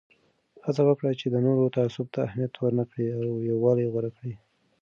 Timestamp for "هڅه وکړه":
0.65-1.11